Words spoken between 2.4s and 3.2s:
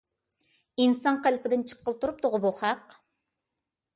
بۇ خەق.